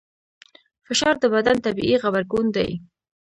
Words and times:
فشار 0.85 1.15
د 1.19 1.25
بدن 1.35 1.57
طبیعي 1.65 1.95
غبرګون 2.03 2.45
دی. 2.55 2.69